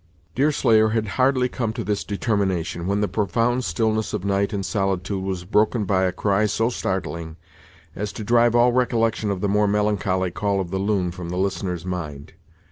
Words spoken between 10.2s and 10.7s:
call